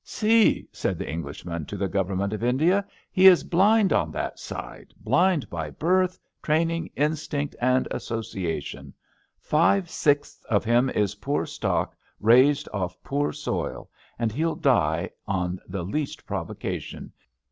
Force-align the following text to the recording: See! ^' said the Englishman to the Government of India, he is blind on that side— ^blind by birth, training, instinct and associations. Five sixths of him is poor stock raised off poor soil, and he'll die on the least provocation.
See! 0.03 0.67
^' 0.73 0.75
said 0.75 0.97
the 0.97 1.07
Englishman 1.07 1.67
to 1.67 1.77
the 1.77 1.87
Government 1.87 2.33
of 2.33 2.43
India, 2.43 2.83
he 3.11 3.27
is 3.27 3.43
blind 3.43 3.93
on 3.93 4.09
that 4.13 4.39
side— 4.39 4.95
^blind 5.05 5.47
by 5.47 5.69
birth, 5.69 6.17
training, 6.41 6.89
instinct 6.95 7.55
and 7.61 7.87
associations. 7.91 8.95
Five 9.39 9.91
sixths 9.91 10.43
of 10.45 10.65
him 10.65 10.89
is 10.89 11.13
poor 11.21 11.45
stock 11.45 11.95
raised 12.19 12.67
off 12.73 12.97
poor 13.03 13.31
soil, 13.31 13.91
and 14.17 14.31
he'll 14.31 14.55
die 14.55 15.11
on 15.27 15.59
the 15.67 15.83
least 15.83 16.25
provocation. 16.25 17.11